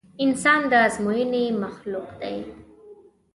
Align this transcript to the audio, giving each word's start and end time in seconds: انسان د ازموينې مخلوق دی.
انسان 0.23 0.61
د 0.71 0.73
ازموينې 0.85 1.43
مخلوق 1.63 2.09
دی. 2.21 2.37